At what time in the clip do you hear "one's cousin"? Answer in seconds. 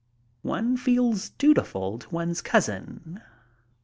2.09-3.21